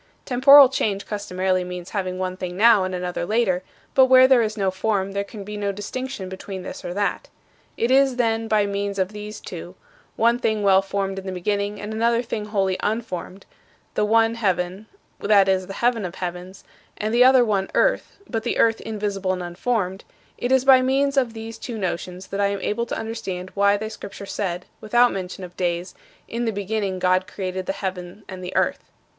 Temporal 0.25 0.67
change 0.67 1.05
customarily 1.05 1.63
means 1.63 1.91
having 1.91 2.17
one 2.17 2.35
thing 2.35 2.57
now 2.57 2.83
and 2.83 2.95
another 2.95 3.23
later; 3.23 3.61
but 3.93 4.07
where 4.07 4.27
there 4.27 4.41
is 4.41 4.57
no 4.57 4.71
form 4.71 5.11
there 5.11 5.23
can 5.23 5.43
be 5.43 5.55
no 5.57 5.71
distinction 5.71 6.27
between 6.27 6.63
this 6.63 6.83
or 6.83 6.91
that. 6.95 7.29
It 7.77 7.91
is, 7.91 8.15
then, 8.15 8.47
by 8.47 8.65
means 8.65 8.97
of 8.97 9.09
these 9.09 9.39
two 9.39 9.75
one 10.15 10.39
thing 10.39 10.63
well 10.63 10.81
formed 10.81 11.19
in 11.19 11.27
the 11.27 11.31
beginning 11.31 11.79
and 11.79 11.93
another 11.93 12.23
thing 12.23 12.45
wholly 12.45 12.77
unformed, 12.79 13.45
the 13.93 14.03
one 14.03 14.33
heaven 14.33 14.87
(that 15.19 15.47
is, 15.47 15.67
the 15.67 15.73
heaven 15.73 16.03
of 16.03 16.15
heavens) 16.15 16.63
and 16.97 17.13
the 17.13 17.23
other 17.23 17.45
one 17.45 17.69
earth 17.75 18.17
(but 18.27 18.41
the 18.41 18.57
earth 18.57 18.81
invisible 18.81 19.33
and 19.33 19.43
unformed) 19.43 20.03
it 20.35 20.51
is 20.51 20.65
by 20.65 20.81
means 20.81 21.15
of 21.15 21.33
these 21.33 21.59
two 21.59 21.77
notions 21.77 22.25
that 22.25 22.41
I 22.41 22.47
am 22.47 22.61
able 22.61 22.87
to 22.87 22.97
understand 22.97 23.51
why 23.53 23.77
thy 23.77 23.89
Scripture 23.89 24.25
said, 24.25 24.65
without 24.81 25.11
mention 25.13 25.43
of 25.43 25.55
days, 25.55 25.93
"In 26.27 26.45
the 26.45 26.51
beginning 26.51 26.97
God 26.97 27.27
created 27.27 27.67
the 27.67 27.73
heaven 27.73 28.23
and 28.27 28.43
the 28.43 28.55
earth." 28.55 28.81